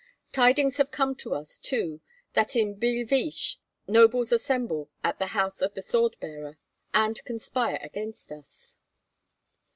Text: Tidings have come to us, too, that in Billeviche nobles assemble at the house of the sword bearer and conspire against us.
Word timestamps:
Tidings 0.31 0.77
have 0.77 0.89
come 0.89 1.13
to 1.17 1.35
us, 1.35 1.59
too, 1.59 2.01
that 2.33 2.55
in 2.55 2.73
Billeviche 2.79 3.57
nobles 3.87 4.31
assemble 4.31 4.89
at 5.03 5.19
the 5.19 5.27
house 5.37 5.61
of 5.61 5.75
the 5.75 5.83
sword 5.83 6.15
bearer 6.19 6.57
and 6.91 7.23
conspire 7.23 7.77
against 7.83 8.31
us. 8.31 8.77